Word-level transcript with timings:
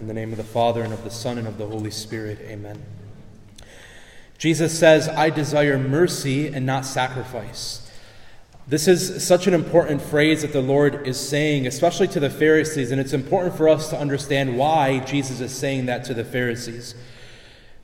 In 0.00 0.06
the 0.06 0.14
name 0.14 0.30
of 0.30 0.38
the 0.38 0.44
Father, 0.44 0.82
and 0.82 0.94
of 0.94 1.04
the 1.04 1.10
Son, 1.10 1.36
and 1.36 1.46
of 1.46 1.58
the 1.58 1.66
Holy 1.66 1.90
Spirit, 1.90 2.38
amen. 2.44 2.82
Jesus 4.38 4.78
says, 4.78 5.10
I 5.10 5.28
desire 5.28 5.78
mercy 5.78 6.46
and 6.46 6.64
not 6.64 6.86
sacrifice. 6.86 7.86
This 8.66 8.88
is 8.88 9.22
such 9.22 9.46
an 9.46 9.52
important 9.52 10.00
phrase 10.00 10.40
that 10.40 10.54
the 10.54 10.62
Lord 10.62 11.06
is 11.06 11.20
saying, 11.20 11.66
especially 11.66 12.08
to 12.08 12.20
the 12.20 12.30
Pharisees, 12.30 12.90
and 12.90 12.98
it's 12.98 13.12
important 13.12 13.54
for 13.54 13.68
us 13.68 13.90
to 13.90 13.98
understand 13.98 14.56
why 14.56 15.00
Jesus 15.00 15.38
is 15.40 15.52
saying 15.52 15.84
that 15.86 16.04
to 16.06 16.14
the 16.14 16.24
Pharisees. 16.24 16.94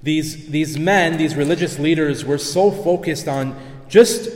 These, 0.02 0.48
these 0.48 0.78
men, 0.78 1.18
these 1.18 1.34
religious 1.34 1.78
leaders, 1.78 2.24
were 2.24 2.38
so 2.38 2.70
focused 2.70 3.28
on 3.28 3.60
just 3.90 4.30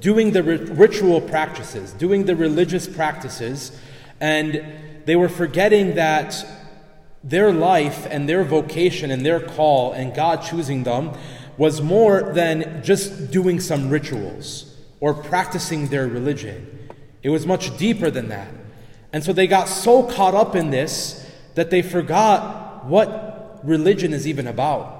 doing 0.00 0.32
the 0.32 0.42
ritual 0.42 1.22
practices, 1.22 1.94
doing 1.94 2.26
the 2.26 2.36
religious 2.36 2.86
practices, 2.86 3.72
and 4.20 4.62
they 5.06 5.16
were 5.16 5.30
forgetting 5.30 5.94
that 5.94 6.44
their 7.26 7.52
life 7.52 8.06
and 8.08 8.28
their 8.28 8.44
vocation 8.44 9.10
and 9.10 9.26
their 9.26 9.40
call 9.40 9.92
and 9.92 10.14
God 10.14 10.42
choosing 10.42 10.84
them 10.84 11.12
was 11.58 11.82
more 11.82 12.32
than 12.32 12.82
just 12.84 13.32
doing 13.32 13.58
some 13.58 13.90
rituals 13.90 14.76
or 15.00 15.12
practicing 15.12 15.88
their 15.88 16.06
religion. 16.06 16.88
It 17.24 17.30
was 17.30 17.44
much 17.44 17.76
deeper 17.76 18.10
than 18.10 18.28
that. 18.28 18.48
And 19.12 19.24
so 19.24 19.32
they 19.32 19.48
got 19.48 19.68
so 19.68 20.04
caught 20.04 20.34
up 20.34 20.54
in 20.54 20.70
this 20.70 21.28
that 21.56 21.70
they 21.70 21.82
forgot 21.82 22.84
what 22.84 23.60
religion 23.64 24.12
is 24.12 24.28
even 24.28 24.46
about. 24.46 24.92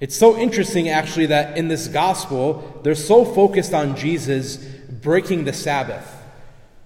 It's 0.00 0.16
so 0.16 0.36
interesting, 0.36 0.88
actually, 0.88 1.26
that 1.26 1.56
in 1.56 1.68
this 1.68 1.86
gospel, 1.86 2.80
they're 2.82 2.96
so 2.96 3.24
focused 3.24 3.72
on 3.72 3.96
Jesus 3.96 4.56
breaking 4.56 5.44
the 5.44 5.52
Sabbath. 5.52 6.10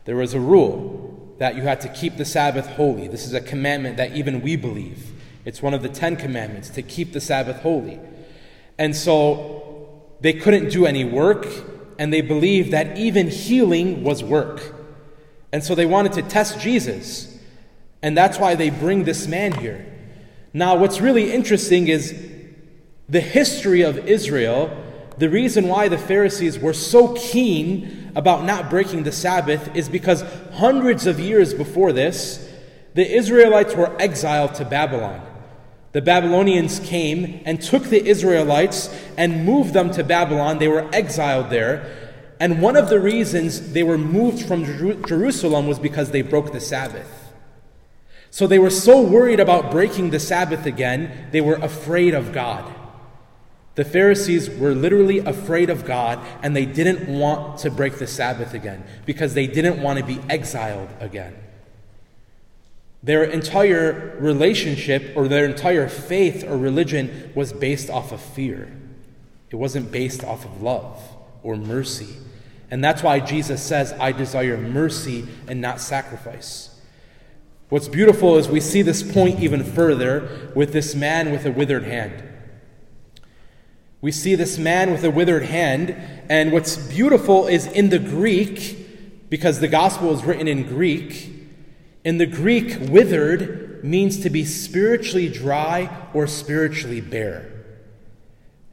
There 0.04 0.16
was 0.16 0.34
a 0.34 0.40
rule 0.40 1.07
that 1.38 1.56
you 1.56 1.62
had 1.62 1.80
to 1.80 1.88
keep 1.88 2.16
the 2.16 2.24
Sabbath 2.24 2.66
holy. 2.66 3.08
This 3.08 3.26
is 3.26 3.32
a 3.32 3.40
commandment 3.40 3.96
that 3.96 4.14
even 4.14 4.40
we 4.42 4.56
believe. 4.56 5.12
It's 5.44 5.62
one 5.62 5.72
of 5.72 5.82
the 5.82 5.88
Ten 5.88 6.16
Commandments 6.16 6.68
to 6.70 6.82
keep 6.82 7.12
the 7.12 7.20
Sabbath 7.20 7.60
holy. 7.60 7.98
And 8.76 8.94
so 8.94 10.02
they 10.20 10.32
couldn't 10.32 10.70
do 10.70 10.84
any 10.84 11.04
work, 11.04 11.46
and 11.98 12.12
they 12.12 12.20
believed 12.20 12.72
that 12.72 12.98
even 12.98 13.28
healing 13.28 14.02
was 14.02 14.22
work. 14.22 14.74
And 15.52 15.64
so 15.64 15.74
they 15.74 15.86
wanted 15.86 16.12
to 16.14 16.22
test 16.22 16.60
Jesus. 16.60 17.38
And 18.02 18.16
that's 18.16 18.38
why 18.38 18.54
they 18.54 18.70
bring 18.70 19.04
this 19.04 19.26
man 19.26 19.52
here. 19.52 19.86
Now, 20.52 20.76
what's 20.76 21.00
really 21.00 21.32
interesting 21.32 21.88
is 21.88 22.14
the 23.08 23.20
history 23.20 23.82
of 23.82 23.98
Israel, 24.06 24.70
the 25.18 25.28
reason 25.28 25.68
why 25.68 25.88
the 25.88 25.98
Pharisees 25.98 26.58
were 26.58 26.72
so 26.72 27.14
keen 27.14 28.12
about 28.14 28.44
not 28.44 28.70
breaking 28.70 29.02
the 29.02 29.12
Sabbath 29.12 29.74
is 29.74 29.88
because 29.88 30.22
hundreds 30.52 31.06
of 31.06 31.18
years 31.18 31.54
before 31.54 31.92
this, 31.92 32.48
the 32.94 33.16
Israelites 33.16 33.74
were 33.74 34.00
exiled 34.00 34.54
to 34.54 34.64
Babylon. 34.64 35.20
The 35.92 36.02
Babylonians 36.02 36.80
came 36.80 37.40
and 37.44 37.60
took 37.60 37.84
the 37.84 38.04
Israelites 38.06 38.94
and 39.16 39.44
moved 39.44 39.72
them 39.72 39.90
to 39.92 40.04
Babylon. 40.04 40.58
They 40.58 40.68
were 40.68 40.88
exiled 40.92 41.50
there. 41.50 42.14
And 42.38 42.62
one 42.62 42.76
of 42.76 42.88
the 42.88 43.00
reasons 43.00 43.72
they 43.72 43.82
were 43.82 43.98
moved 43.98 44.46
from 44.46 44.64
Jerusalem 44.64 45.66
was 45.66 45.78
because 45.78 46.12
they 46.12 46.22
broke 46.22 46.52
the 46.52 46.60
Sabbath. 46.60 47.32
So 48.30 48.46
they 48.46 48.58
were 48.58 48.70
so 48.70 49.02
worried 49.02 49.40
about 49.40 49.70
breaking 49.70 50.10
the 50.10 50.20
Sabbath 50.20 50.66
again, 50.66 51.28
they 51.32 51.40
were 51.40 51.56
afraid 51.56 52.14
of 52.14 52.32
God. 52.32 52.72
The 53.78 53.84
Pharisees 53.84 54.50
were 54.50 54.74
literally 54.74 55.20
afraid 55.20 55.70
of 55.70 55.84
God 55.84 56.18
and 56.42 56.56
they 56.56 56.66
didn't 56.66 57.06
want 57.06 57.60
to 57.60 57.70
break 57.70 58.00
the 58.00 58.08
Sabbath 58.08 58.52
again 58.52 58.82
because 59.06 59.34
they 59.34 59.46
didn't 59.46 59.80
want 59.80 60.00
to 60.00 60.04
be 60.04 60.18
exiled 60.28 60.88
again. 60.98 61.36
Their 63.04 63.22
entire 63.22 64.16
relationship 64.18 65.12
or 65.16 65.28
their 65.28 65.44
entire 65.44 65.88
faith 65.88 66.42
or 66.42 66.58
religion 66.58 67.30
was 67.36 67.52
based 67.52 67.88
off 67.88 68.10
of 68.10 68.20
fear. 68.20 68.68
It 69.48 69.54
wasn't 69.54 69.92
based 69.92 70.24
off 70.24 70.44
of 70.44 70.60
love 70.60 71.00
or 71.44 71.54
mercy. 71.54 72.16
And 72.72 72.82
that's 72.82 73.04
why 73.04 73.20
Jesus 73.20 73.62
says, 73.62 73.92
I 73.92 74.10
desire 74.10 74.56
mercy 74.56 75.28
and 75.46 75.60
not 75.60 75.80
sacrifice. 75.80 76.80
What's 77.68 77.86
beautiful 77.86 78.38
is 78.38 78.48
we 78.48 78.58
see 78.58 78.82
this 78.82 79.04
point 79.04 79.38
even 79.38 79.62
further 79.62 80.50
with 80.56 80.72
this 80.72 80.96
man 80.96 81.30
with 81.30 81.46
a 81.46 81.52
withered 81.52 81.84
hand. 81.84 82.24
We 84.00 84.12
see 84.12 84.34
this 84.34 84.58
man 84.58 84.92
with 84.92 85.04
a 85.04 85.10
withered 85.10 85.44
hand, 85.44 85.96
and 86.28 86.52
what's 86.52 86.76
beautiful 86.76 87.46
is 87.46 87.66
in 87.66 87.90
the 87.90 87.98
Greek, 87.98 89.28
because 89.28 89.60
the 89.60 89.68
gospel 89.68 90.12
is 90.12 90.24
written 90.24 90.46
in 90.46 90.62
Greek, 90.62 91.32
in 92.04 92.18
the 92.18 92.26
Greek, 92.26 92.78
withered 92.88 93.84
means 93.84 94.20
to 94.20 94.30
be 94.30 94.44
spiritually 94.44 95.28
dry 95.28 95.90
or 96.14 96.26
spiritually 96.26 97.00
bare. 97.00 97.52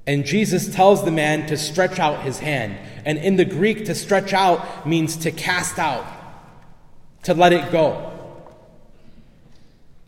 And 0.07 0.23
Jesus 0.25 0.73
tells 0.73 1.03
the 1.03 1.11
man 1.11 1.47
to 1.47 1.57
stretch 1.57 1.99
out 1.99 2.23
his 2.23 2.39
hand. 2.39 2.77
And 3.03 3.17
in 3.17 3.35
the 3.35 3.45
Greek, 3.45 3.85
to 3.85 3.95
stretch 3.95 4.33
out 4.33 4.87
means 4.87 5.17
to 5.17 5.31
cast 5.31 5.79
out, 5.79 6.05
to 7.23 7.33
let 7.33 7.51
it 7.53 7.71
go. 7.71 8.11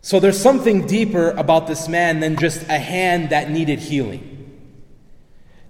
So 0.02 0.20
there's 0.20 0.40
something 0.40 0.86
deeper 0.86 1.32
about 1.32 1.68
this 1.68 1.88
man 1.88 2.20
than 2.20 2.38
just 2.38 2.62
a 2.70 2.78
hand 2.78 3.32
that 3.32 3.50
needed 3.50 3.80
healing. 3.80 4.37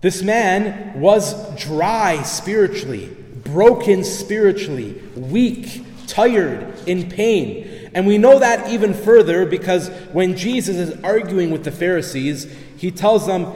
This 0.07 0.23
man 0.23 1.01
was 1.01 1.35
dry 1.57 2.21
spiritually, 2.21 3.13
broken 3.43 4.05
spiritually, 4.05 4.93
weak, 5.17 5.83
tired, 6.07 6.79
in 6.87 7.09
pain. 7.09 7.89
And 7.93 8.07
we 8.07 8.17
know 8.17 8.39
that 8.39 8.69
even 8.69 8.93
further 8.93 9.45
because 9.45 9.89
when 10.13 10.37
Jesus 10.37 10.77
is 10.77 11.03
arguing 11.03 11.51
with 11.51 11.65
the 11.65 11.73
Pharisees, 11.73 12.49
he 12.77 12.89
tells 12.89 13.27
them, 13.27 13.51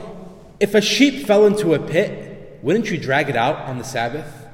If 0.60 0.76
a 0.76 0.82
sheep 0.82 1.26
fell 1.26 1.46
into 1.46 1.74
a 1.74 1.80
pit, 1.80 2.60
wouldn't 2.62 2.92
you 2.92 2.98
drag 2.98 3.30
it 3.30 3.38
out 3.38 3.56
on 3.70 3.78
the 3.78 3.86
Sabbath? 3.86 4.46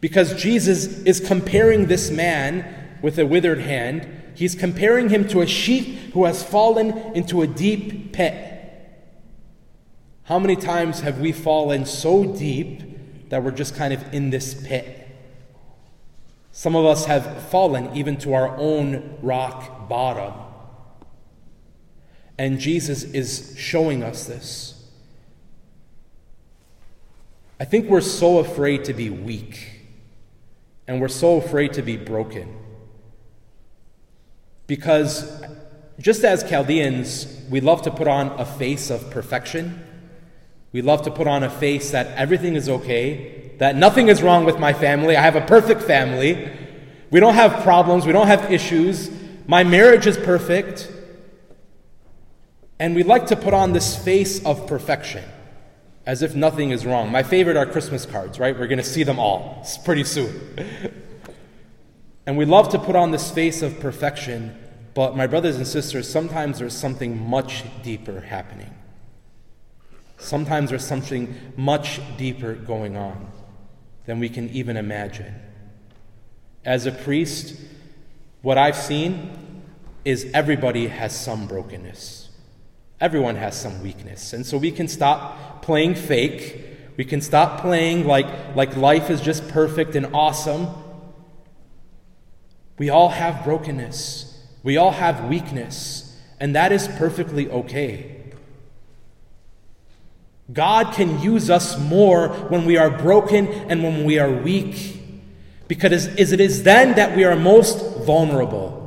Because 0.00 0.34
Jesus 0.34 1.04
is 1.04 1.20
comparing 1.20 1.86
this 1.86 2.10
man 2.10 2.98
with 3.00 3.20
a 3.20 3.24
withered 3.24 3.60
hand, 3.60 4.08
he's 4.34 4.56
comparing 4.56 5.10
him 5.10 5.28
to 5.28 5.42
a 5.42 5.46
sheep 5.46 6.12
who 6.12 6.24
has 6.24 6.42
fallen 6.42 6.90
into 7.14 7.40
a 7.40 7.46
deep 7.46 8.12
pit. 8.12 8.51
How 10.32 10.38
many 10.38 10.56
times 10.56 11.00
have 11.00 11.20
we 11.20 11.30
fallen 11.30 11.84
so 11.84 12.24
deep 12.24 13.28
that 13.28 13.44
we're 13.44 13.50
just 13.50 13.76
kind 13.76 13.92
of 13.92 14.14
in 14.14 14.30
this 14.30 14.54
pit? 14.54 15.06
Some 16.52 16.74
of 16.74 16.86
us 16.86 17.04
have 17.04 17.50
fallen 17.50 17.94
even 17.94 18.16
to 18.20 18.32
our 18.32 18.56
own 18.56 19.18
rock 19.20 19.90
bottom. 19.90 20.32
And 22.38 22.58
Jesus 22.58 23.02
is 23.02 23.54
showing 23.58 24.02
us 24.02 24.24
this. 24.24 24.82
I 27.60 27.66
think 27.66 27.90
we're 27.90 28.00
so 28.00 28.38
afraid 28.38 28.86
to 28.86 28.94
be 28.94 29.10
weak, 29.10 29.82
and 30.88 30.98
we're 30.98 31.08
so 31.08 31.36
afraid 31.36 31.74
to 31.74 31.82
be 31.82 31.98
broken. 31.98 32.56
Because 34.66 35.42
just 35.98 36.24
as 36.24 36.42
Chaldeans, 36.42 37.26
we 37.50 37.60
love 37.60 37.82
to 37.82 37.90
put 37.90 38.08
on 38.08 38.28
a 38.40 38.46
face 38.46 38.88
of 38.88 39.10
perfection. 39.10 39.88
We 40.72 40.80
love 40.82 41.02
to 41.02 41.10
put 41.10 41.26
on 41.26 41.42
a 41.42 41.50
face 41.50 41.90
that 41.90 42.08
everything 42.16 42.56
is 42.56 42.68
okay, 42.68 43.52
that 43.58 43.76
nothing 43.76 44.08
is 44.08 44.22
wrong 44.22 44.44
with 44.44 44.58
my 44.58 44.72
family. 44.72 45.16
I 45.16 45.22
have 45.22 45.36
a 45.36 45.42
perfect 45.42 45.82
family. 45.82 46.50
We 47.10 47.20
don't 47.20 47.34
have 47.34 47.62
problems. 47.62 48.06
We 48.06 48.12
don't 48.12 48.26
have 48.26 48.50
issues. 48.50 49.10
My 49.46 49.64
marriage 49.64 50.06
is 50.06 50.16
perfect. 50.16 50.90
And 52.78 52.94
we 52.94 53.02
like 53.02 53.26
to 53.26 53.36
put 53.36 53.52
on 53.54 53.72
this 53.72 54.02
face 54.02 54.44
of 54.44 54.66
perfection 54.66 55.24
as 56.06 56.22
if 56.22 56.34
nothing 56.34 56.70
is 56.70 56.84
wrong. 56.84 57.12
My 57.12 57.22
favorite 57.22 57.56
are 57.56 57.66
Christmas 57.66 58.06
cards, 58.06 58.38
right? 58.38 58.58
We're 58.58 58.66
going 58.66 58.78
to 58.78 58.84
see 58.84 59.04
them 59.04 59.18
all 59.18 59.64
pretty 59.84 60.04
soon. 60.04 60.34
and 62.26 62.36
we 62.36 62.44
love 62.44 62.70
to 62.70 62.78
put 62.78 62.96
on 62.96 63.10
this 63.10 63.30
face 63.30 63.62
of 63.62 63.78
perfection, 63.78 64.58
but 64.94 65.16
my 65.16 65.26
brothers 65.26 65.56
and 65.56 65.66
sisters, 65.66 66.10
sometimes 66.10 66.58
there's 66.58 66.76
something 66.76 67.28
much 67.28 67.62
deeper 67.82 68.20
happening. 68.20 68.74
Sometimes 70.22 70.70
there's 70.70 70.86
something 70.86 71.34
much 71.56 72.00
deeper 72.16 72.54
going 72.54 72.96
on 72.96 73.30
than 74.06 74.20
we 74.20 74.28
can 74.28 74.48
even 74.50 74.76
imagine. 74.76 75.34
As 76.64 76.86
a 76.86 76.92
priest, 76.92 77.56
what 78.40 78.56
I've 78.56 78.76
seen 78.76 79.62
is 80.04 80.30
everybody 80.32 80.86
has 80.86 81.18
some 81.18 81.48
brokenness. 81.48 82.28
Everyone 83.00 83.34
has 83.34 83.60
some 83.60 83.82
weakness. 83.82 84.32
And 84.32 84.46
so 84.46 84.58
we 84.58 84.70
can 84.70 84.86
stop 84.86 85.62
playing 85.62 85.96
fake. 85.96 86.66
We 86.96 87.04
can 87.04 87.20
stop 87.20 87.60
playing 87.60 88.06
like, 88.06 88.54
like 88.54 88.76
life 88.76 89.10
is 89.10 89.20
just 89.20 89.48
perfect 89.48 89.96
and 89.96 90.14
awesome. 90.14 90.68
We 92.78 92.90
all 92.90 93.08
have 93.08 93.42
brokenness. 93.42 94.40
We 94.62 94.76
all 94.76 94.92
have 94.92 95.24
weakness. 95.24 96.16
And 96.38 96.54
that 96.54 96.70
is 96.70 96.86
perfectly 96.86 97.50
okay. 97.50 98.21
God 100.52 100.92
can 100.94 101.20
use 101.20 101.50
us 101.50 101.78
more 101.78 102.28
when 102.28 102.64
we 102.64 102.76
are 102.76 102.90
broken 102.90 103.46
and 103.46 103.82
when 103.82 104.04
we 104.04 104.18
are 104.18 104.30
weak, 104.30 105.00
because 105.68 106.06
it 106.06 106.40
is 106.40 106.62
then 106.64 106.94
that 106.96 107.16
we 107.16 107.24
are 107.24 107.36
most 107.36 108.04
vulnerable. 108.04 108.80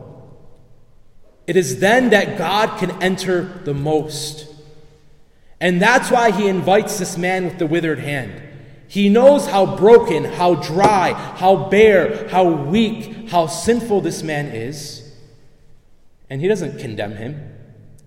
It 1.48 1.56
is 1.56 1.80
then 1.80 2.10
that 2.10 2.38
God 2.38 2.78
can 2.80 2.92
enter 3.02 3.44
the 3.64 3.74
most. 3.74 4.48
And 5.60 5.82
that's 5.82 6.12
why 6.12 6.32
he 6.32 6.48
invites 6.48 7.00
this 7.00 7.18
man 7.18 7.46
with 7.46 7.60
the 7.60 7.68
withered 7.68 8.00
hand. 8.00 8.42
He 8.88 9.10
knows 9.10 9.48
how 9.48 9.78
broken, 9.78 10.26
how 10.26 10.56
dry, 10.56 11.14
how 11.14 11.70
bare, 11.70 12.28
how 12.30 12.48
weak, 12.48 13.30
how 13.30 13.48
sinful 13.48 14.02
this 14.02 14.22
man 14.22 14.48
is. 14.48 15.02
And 16.30 16.42
he 16.42 16.48
doesn't 16.48 16.80
condemn 16.80 17.16
him, 17.16 17.54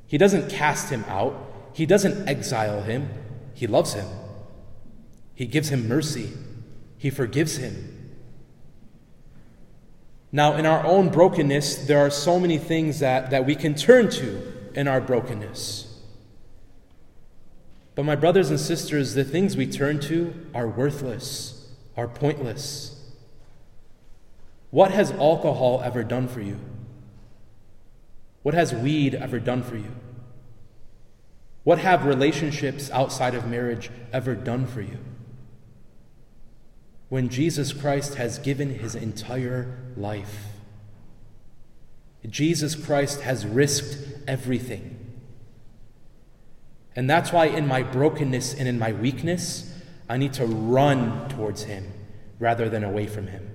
he 0.06 0.18
doesn't 0.18 0.50
cast 0.50 0.90
him 0.90 1.04
out, 1.08 1.34
he 1.72 1.86
doesn't 1.86 2.28
exile 2.28 2.82
him. 2.82 3.08
He 3.58 3.66
loves 3.66 3.94
him, 3.94 4.06
he 5.34 5.44
gives 5.44 5.70
him 5.70 5.88
mercy, 5.88 6.32
he 6.96 7.10
forgives 7.10 7.56
him. 7.56 8.14
Now, 10.30 10.54
in 10.54 10.64
our 10.64 10.86
own 10.86 11.08
brokenness, 11.08 11.86
there 11.88 11.98
are 11.98 12.08
so 12.08 12.38
many 12.38 12.56
things 12.56 13.00
that, 13.00 13.30
that 13.30 13.46
we 13.46 13.56
can 13.56 13.74
turn 13.74 14.10
to 14.10 14.70
in 14.76 14.86
our 14.86 15.00
brokenness. 15.00 16.00
But, 17.96 18.04
my 18.04 18.14
brothers 18.14 18.48
and 18.48 18.60
sisters, 18.60 19.14
the 19.14 19.24
things 19.24 19.56
we 19.56 19.66
turn 19.66 19.98
to 20.02 20.46
are 20.54 20.68
worthless, 20.68 21.68
are 21.96 22.06
pointless. 22.06 23.10
What 24.70 24.92
has 24.92 25.10
alcohol 25.10 25.82
ever 25.84 26.04
done 26.04 26.28
for 26.28 26.42
you? 26.42 26.60
What 28.44 28.54
has 28.54 28.72
weed 28.72 29.16
ever 29.16 29.40
done 29.40 29.64
for 29.64 29.76
you? 29.76 29.90
What 31.68 31.80
have 31.80 32.06
relationships 32.06 32.90
outside 32.92 33.34
of 33.34 33.46
marriage 33.46 33.90
ever 34.10 34.34
done 34.34 34.66
for 34.66 34.80
you? 34.80 34.96
When 37.10 37.28
Jesus 37.28 37.74
Christ 37.74 38.14
has 38.14 38.38
given 38.38 38.78
his 38.78 38.94
entire 38.94 39.76
life, 39.94 40.46
Jesus 42.26 42.74
Christ 42.74 43.20
has 43.20 43.44
risked 43.44 43.98
everything. 44.26 44.96
And 46.96 47.10
that's 47.10 47.32
why, 47.32 47.44
in 47.48 47.66
my 47.66 47.82
brokenness 47.82 48.54
and 48.54 48.66
in 48.66 48.78
my 48.78 48.94
weakness, 48.94 49.70
I 50.08 50.16
need 50.16 50.32
to 50.32 50.46
run 50.46 51.28
towards 51.28 51.64
Him 51.64 51.92
rather 52.38 52.70
than 52.70 52.82
away 52.82 53.06
from 53.06 53.26
Him. 53.26 53.46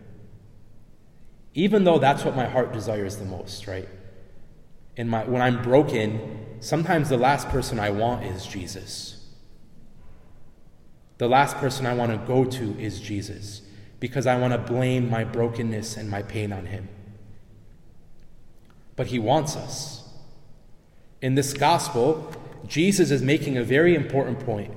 Even 1.56 1.83
though 1.83 1.98
that's 1.98 2.24
what 2.24 2.36
my 2.36 2.45
heart 2.45 2.74
desires 2.74 3.18
the 3.18 3.25
most, 3.25 3.66
right? 3.66 3.89
In 4.95 5.10
my, 5.10 5.24
when 5.24 5.42
I'm 5.42 5.62
broken, 5.62 6.57
sometimes 6.60 7.10
the 7.10 7.18
last 7.18 7.50
person 7.50 7.80
I 7.80 7.90
want 7.90 8.25
is 8.25 8.45
Jesus. 8.45 9.25
The 11.18 11.28
last 11.28 11.57
person 11.57 11.86
I 11.86 11.94
want 11.94 12.12
to 12.12 12.18
go 12.28 12.45
to 12.45 12.80
is 12.80 13.00
Jesus 13.00 13.62
because 14.00 14.28
I 14.28 14.38
want 14.38 14.54
to 14.54 14.60
blame 14.60 15.10
my 15.10 15.24
brokenness 15.24 15.98
and 15.98 16.10
my 16.10 16.22
pain 16.22 16.51
on 16.51 16.66
Him. 16.66 16.90
But 18.95 19.07
He 19.07 19.19
wants 19.19 19.56
us. 19.56 20.04
In 21.22 21.36
this 21.36 21.54
gospel, 21.54 22.31
Jesus 22.68 23.12
is 23.12 23.22
making 23.22 23.57
a 23.57 23.63
very 23.63 23.95
important 23.95 24.40
point. 24.42 24.74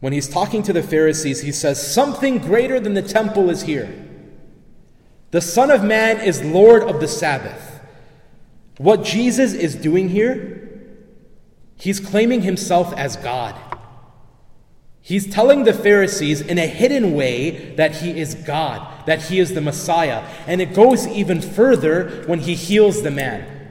When 0.00 0.12
he's 0.12 0.28
talking 0.28 0.64
to 0.64 0.72
the 0.72 0.82
Pharisees, 0.82 1.42
he 1.42 1.52
says, 1.52 1.80
Something 1.80 2.38
greater 2.38 2.80
than 2.80 2.94
the 2.94 3.02
temple 3.02 3.50
is 3.50 3.62
here. 3.62 3.94
The 5.30 5.40
Son 5.40 5.70
of 5.70 5.84
Man 5.84 6.20
is 6.20 6.42
Lord 6.42 6.82
of 6.82 7.00
the 7.00 7.06
Sabbath. 7.06 7.71
What 8.78 9.04
Jesus 9.04 9.52
is 9.52 9.74
doing 9.74 10.08
here, 10.08 10.80
he's 11.76 12.00
claiming 12.00 12.42
himself 12.42 12.92
as 12.94 13.16
God. 13.16 13.54
He's 15.04 15.28
telling 15.28 15.64
the 15.64 15.72
Pharisees 15.72 16.40
in 16.40 16.58
a 16.58 16.66
hidden 16.66 17.12
way 17.14 17.74
that 17.74 17.96
he 17.96 18.18
is 18.18 18.36
God, 18.36 19.04
that 19.06 19.22
he 19.22 19.40
is 19.40 19.52
the 19.52 19.60
Messiah. 19.60 20.24
And 20.46 20.62
it 20.62 20.74
goes 20.74 21.08
even 21.08 21.42
further 21.42 22.22
when 22.26 22.38
he 22.38 22.54
heals 22.54 23.02
the 23.02 23.10
man. 23.10 23.62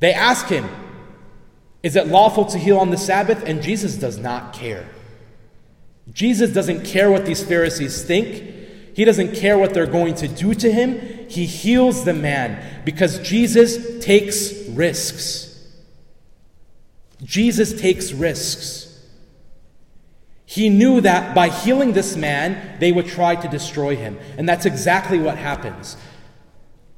They 0.00 0.12
ask 0.12 0.48
him, 0.48 0.68
Is 1.84 1.94
it 1.94 2.08
lawful 2.08 2.46
to 2.46 2.58
heal 2.58 2.78
on 2.78 2.90
the 2.90 2.98
Sabbath? 2.98 3.44
And 3.46 3.62
Jesus 3.62 3.94
does 3.94 4.18
not 4.18 4.52
care. 4.52 4.88
Jesus 6.12 6.52
doesn't 6.52 6.84
care 6.84 7.08
what 7.08 7.24
these 7.24 7.44
Pharisees 7.44 8.02
think. 8.02 8.96
He 8.96 9.04
doesn't 9.04 9.36
care 9.36 9.56
what 9.56 9.72
they're 9.72 9.86
going 9.86 10.16
to 10.16 10.26
do 10.26 10.54
to 10.54 10.72
him. 10.72 11.11
He 11.32 11.46
heals 11.46 12.04
the 12.04 12.12
man 12.12 12.82
because 12.84 13.18
Jesus 13.20 14.04
takes 14.04 14.52
risks. 14.68 15.48
Jesus 17.24 17.72
takes 17.80 18.12
risks. 18.12 19.00
He 20.44 20.68
knew 20.68 21.00
that 21.00 21.34
by 21.34 21.48
healing 21.48 21.94
this 21.94 22.16
man, 22.16 22.78
they 22.80 22.92
would 22.92 23.06
try 23.06 23.34
to 23.34 23.48
destroy 23.48 23.96
him. 23.96 24.18
And 24.36 24.46
that's 24.46 24.66
exactly 24.66 25.18
what 25.18 25.38
happens. 25.38 25.96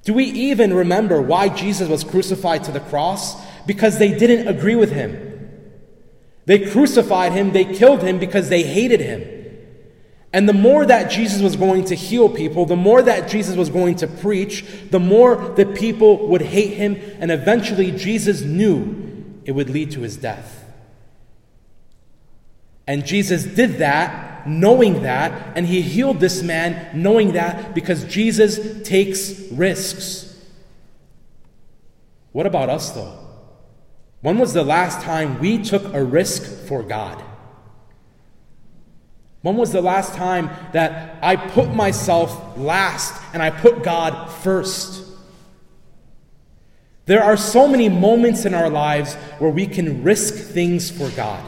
Do 0.02 0.12
we 0.12 0.24
even 0.24 0.74
remember 0.74 1.22
why 1.22 1.48
Jesus 1.48 1.88
was 1.88 2.02
crucified 2.02 2.64
to 2.64 2.72
the 2.72 2.80
cross? 2.80 3.40
Because 3.66 4.00
they 4.00 4.18
didn't 4.18 4.48
agree 4.48 4.74
with 4.74 4.90
him. 4.90 5.48
They 6.46 6.68
crucified 6.68 7.30
him, 7.30 7.52
they 7.52 7.64
killed 7.64 8.02
him 8.02 8.18
because 8.18 8.48
they 8.48 8.64
hated 8.64 9.00
him. 9.00 9.43
And 10.34 10.48
the 10.48 10.52
more 10.52 10.84
that 10.84 11.12
Jesus 11.12 11.40
was 11.40 11.54
going 11.54 11.84
to 11.84 11.94
heal 11.94 12.28
people, 12.28 12.66
the 12.66 12.74
more 12.74 13.00
that 13.00 13.28
Jesus 13.28 13.54
was 13.54 13.70
going 13.70 13.94
to 13.96 14.08
preach, 14.08 14.64
the 14.90 14.98
more 14.98 15.36
the 15.36 15.64
people 15.64 16.26
would 16.26 16.42
hate 16.42 16.74
him, 16.74 17.00
and 17.20 17.30
eventually 17.30 17.92
Jesus 17.92 18.40
knew 18.40 19.40
it 19.44 19.52
would 19.52 19.70
lead 19.70 19.92
to 19.92 20.00
his 20.00 20.16
death. 20.16 20.64
And 22.88 23.06
Jesus 23.06 23.44
did 23.44 23.74
that 23.78 24.44
knowing 24.44 25.04
that, 25.04 25.56
and 25.56 25.66
he 25.66 25.80
healed 25.80 26.18
this 26.18 26.42
man 26.42 27.00
knowing 27.00 27.34
that 27.34 27.72
because 27.72 28.04
Jesus 28.04 28.82
takes 28.86 29.40
risks. 29.52 30.36
What 32.32 32.46
about 32.46 32.70
us, 32.70 32.90
though? 32.90 33.20
When 34.20 34.38
was 34.38 34.52
the 34.52 34.64
last 34.64 35.00
time 35.00 35.38
we 35.38 35.62
took 35.62 35.94
a 35.94 36.02
risk 36.02 36.66
for 36.66 36.82
God? 36.82 37.24
When 39.44 39.58
was 39.58 39.72
the 39.72 39.82
last 39.82 40.14
time 40.14 40.48
that 40.72 41.18
I 41.20 41.36
put 41.36 41.74
myself 41.74 42.56
last 42.56 43.22
and 43.34 43.42
I 43.42 43.50
put 43.50 43.82
God 43.82 44.30
first? 44.30 45.04
There 47.04 47.22
are 47.22 47.36
so 47.36 47.68
many 47.68 47.90
moments 47.90 48.46
in 48.46 48.54
our 48.54 48.70
lives 48.70 49.16
where 49.38 49.50
we 49.50 49.66
can 49.66 50.02
risk 50.02 50.32
things 50.32 50.90
for 50.90 51.10
God. 51.10 51.44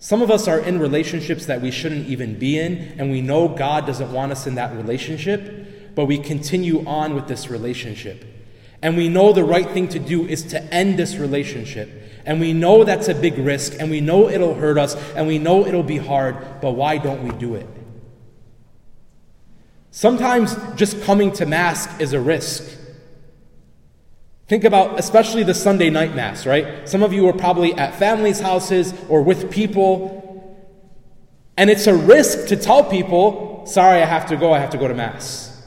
Some 0.00 0.20
of 0.20 0.32
us 0.32 0.48
are 0.48 0.58
in 0.58 0.80
relationships 0.80 1.46
that 1.46 1.62
we 1.62 1.70
shouldn't 1.70 2.08
even 2.08 2.40
be 2.40 2.58
in, 2.58 2.96
and 2.98 3.12
we 3.12 3.20
know 3.20 3.46
God 3.46 3.86
doesn't 3.86 4.12
want 4.12 4.32
us 4.32 4.48
in 4.48 4.56
that 4.56 4.74
relationship, 4.74 5.94
but 5.94 6.06
we 6.06 6.18
continue 6.18 6.84
on 6.88 7.14
with 7.14 7.28
this 7.28 7.50
relationship. 7.50 8.24
And 8.82 8.96
we 8.96 9.08
know 9.08 9.32
the 9.32 9.44
right 9.44 9.70
thing 9.70 9.86
to 9.90 10.00
do 10.00 10.26
is 10.26 10.42
to 10.46 10.60
end 10.74 10.98
this 10.98 11.14
relationship. 11.14 11.97
And 12.28 12.40
we 12.40 12.52
know 12.52 12.84
that's 12.84 13.08
a 13.08 13.14
big 13.14 13.38
risk, 13.38 13.76
and 13.80 13.90
we 13.90 14.02
know 14.02 14.28
it'll 14.28 14.52
hurt 14.52 14.76
us, 14.76 14.94
and 15.14 15.26
we 15.26 15.38
know 15.38 15.66
it'll 15.66 15.82
be 15.82 15.96
hard, 15.96 16.60
but 16.60 16.72
why 16.72 16.98
don't 16.98 17.24
we 17.24 17.30
do 17.30 17.54
it? 17.54 17.66
Sometimes 19.92 20.54
just 20.76 21.00
coming 21.04 21.32
to 21.32 21.46
Mass 21.46 21.88
is 21.98 22.12
a 22.12 22.20
risk. 22.20 22.70
Think 24.46 24.64
about 24.64 24.98
especially 24.98 25.42
the 25.42 25.54
Sunday 25.54 25.88
night 25.88 26.14
Mass, 26.14 26.44
right? 26.44 26.86
Some 26.86 27.02
of 27.02 27.14
you 27.14 27.26
are 27.28 27.32
probably 27.32 27.72
at 27.72 27.94
families' 27.94 28.40
houses 28.40 28.92
or 29.08 29.22
with 29.22 29.50
people. 29.50 30.58
And 31.56 31.70
it's 31.70 31.86
a 31.86 31.94
risk 31.94 32.48
to 32.48 32.56
tell 32.56 32.84
people, 32.84 33.64
sorry, 33.64 34.02
I 34.02 34.04
have 34.04 34.26
to 34.26 34.36
go, 34.36 34.52
I 34.52 34.58
have 34.58 34.70
to 34.70 34.78
go 34.78 34.86
to 34.86 34.94
Mass. 34.94 35.66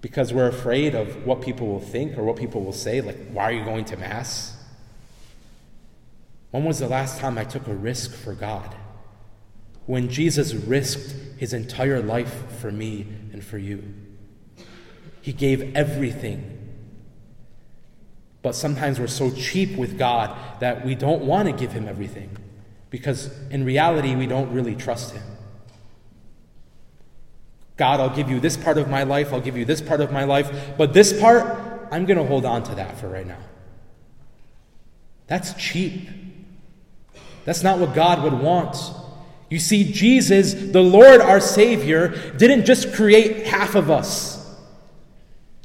Because 0.00 0.34
we're 0.34 0.48
afraid 0.48 0.96
of 0.96 1.24
what 1.24 1.42
people 1.42 1.68
will 1.68 1.80
think 1.80 2.18
or 2.18 2.24
what 2.24 2.34
people 2.34 2.64
will 2.64 2.72
say, 2.72 3.00
like, 3.00 3.30
why 3.30 3.44
are 3.44 3.52
you 3.52 3.64
going 3.64 3.84
to 3.84 3.96
Mass? 3.96 4.55
When 6.56 6.64
was 6.64 6.78
the 6.78 6.88
last 6.88 7.20
time 7.20 7.38
I 7.38 7.44
took 7.44 7.66
a 7.68 7.74
risk 7.74 8.12
for 8.12 8.34
God? 8.34 8.74
When 9.86 10.08
Jesus 10.08 10.54
risked 10.54 11.14
his 11.38 11.52
entire 11.52 12.02
life 12.02 12.58
for 12.60 12.72
me 12.72 13.06
and 13.32 13.44
for 13.44 13.58
you. 13.58 13.84
He 15.20 15.32
gave 15.32 15.76
everything 15.76 16.56
but 18.46 18.54
sometimes 18.54 19.00
we're 19.00 19.08
so 19.08 19.32
cheap 19.32 19.76
with 19.76 19.98
God 19.98 20.38
that 20.60 20.86
we 20.86 20.94
don't 20.94 21.22
want 21.22 21.48
to 21.48 21.52
give 21.52 21.72
Him 21.72 21.88
everything 21.88 22.30
because 22.90 23.28
in 23.50 23.64
reality, 23.64 24.14
we 24.14 24.28
don't 24.28 24.52
really 24.52 24.76
trust 24.76 25.12
Him. 25.12 25.24
God, 27.76 27.98
I'll 27.98 28.14
give 28.14 28.30
you 28.30 28.38
this 28.38 28.56
part 28.56 28.78
of 28.78 28.88
my 28.88 29.02
life, 29.02 29.32
I'll 29.32 29.40
give 29.40 29.56
you 29.56 29.64
this 29.64 29.80
part 29.80 30.00
of 30.00 30.12
my 30.12 30.22
life, 30.22 30.76
but 30.78 30.92
this 30.92 31.20
part, 31.20 31.58
I'm 31.90 32.06
going 32.06 32.18
to 32.18 32.24
hold 32.24 32.44
on 32.44 32.62
to 32.62 32.76
that 32.76 32.96
for 32.98 33.08
right 33.08 33.26
now. 33.26 33.40
That's 35.26 35.52
cheap. 35.54 36.08
That's 37.46 37.62
not 37.62 37.78
what 37.78 37.94
God 37.94 38.22
would 38.24 38.34
want. 38.34 38.76
You 39.48 39.60
see, 39.60 39.90
Jesus, 39.90 40.52
the 40.52 40.82
Lord 40.82 41.20
our 41.20 41.40
Savior, 41.40 42.08
didn't 42.36 42.66
just 42.66 42.92
create 42.92 43.46
half 43.46 43.76
of 43.76 43.90
us, 43.90 44.36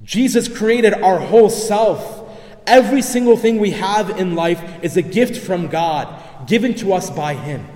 Jesus 0.03 0.47
created 0.47 0.93
our 0.93 1.19
whole 1.19 1.49
self. 1.49 2.19
Every 2.67 3.01
single 3.01 3.37
thing 3.37 3.57
we 3.57 3.71
have 3.71 4.19
in 4.19 4.35
life 4.35 4.83
is 4.83 4.95
a 4.95 5.01
gift 5.01 5.35
from 5.43 5.67
God, 5.67 6.47
given 6.47 6.75
to 6.75 6.93
us 6.93 7.09
by 7.09 7.33
Him. 7.33 7.67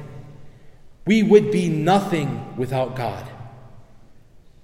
We 1.07 1.23
would 1.23 1.51
be 1.51 1.69
nothing 1.69 2.55
without 2.55 2.95
God. 2.95 3.25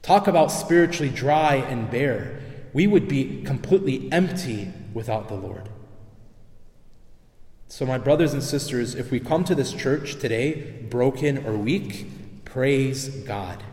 Talk 0.03 0.27
about 0.27 0.51
spiritually 0.51 1.11
dry 1.11 1.55
and 1.55 1.89
bare. 1.89 2.39
we 2.73 2.87
would 2.87 3.07
be 3.07 3.41
completely 3.43 4.11
empty 4.11 4.71
without 4.93 5.27
the 5.27 5.35
Lord. 5.35 5.67
So, 7.81 7.87
my 7.87 7.97
brothers 7.97 8.31
and 8.31 8.43
sisters, 8.43 8.93
if 8.93 9.09
we 9.09 9.19
come 9.19 9.43
to 9.43 9.55
this 9.55 9.73
church 9.73 10.19
today 10.19 10.83
broken 10.91 11.43
or 11.47 11.53
weak, 11.53 12.45
praise 12.45 13.09
God. 13.09 13.63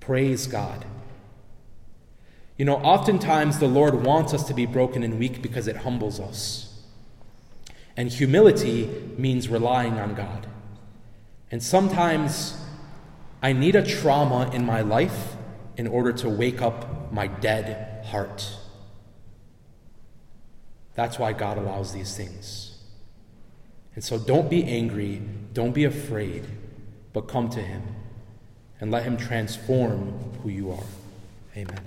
Praise 0.00 0.48
God. 0.48 0.84
You 2.56 2.64
know, 2.64 2.78
oftentimes 2.78 3.60
the 3.60 3.68
Lord 3.68 4.04
wants 4.04 4.34
us 4.34 4.42
to 4.48 4.54
be 4.54 4.66
broken 4.66 5.04
and 5.04 5.20
weak 5.20 5.40
because 5.40 5.68
it 5.68 5.76
humbles 5.76 6.18
us. 6.18 6.82
And 7.96 8.10
humility 8.10 8.90
means 9.16 9.48
relying 9.48 10.00
on 10.00 10.16
God. 10.16 10.48
And 11.48 11.62
sometimes 11.62 12.60
I 13.40 13.52
need 13.52 13.76
a 13.76 13.86
trauma 13.86 14.50
in 14.52 14.66
my 14.66 14.80
life 14.80 15.36
in 15.76 15.86
order 15.86 16.12
to 16.14 16.28
wake 16.28 16.60
up 16.60 17.12
my 17.12 17.28
dead 17.28 18.04
heart. 18.06 18.52
That's 20.96 21.20
why 21.20 21.34
God 21.34 21.56
allows 21.56 21.92
these 21.92 22.16
things. 22.16 22.69
And 24.00 24.04
so 24.06 24.16
don't 24.16 24.48
be 24.48 24.64
angry, 24.64 25.20
don't 25.52 25.72
be 25.72 25.84
afraid, 25.84 26.46
but 27.12 27.28
come 27.28 27.50
to 27.50 27.60
Him 27.60 27.82
and 28.80 28.90
let 28.90 29.02
Him 29.02 29.18
transform 29.18 30.14
who 30.42 30.48
you 30.48 30.72
are. 30.72 30.86
Amen. 31.54 31.82